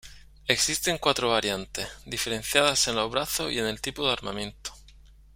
[0.47, 4.73] Existen cuatro variantes, diferenciadas en los brazos y en el tipo de armamento.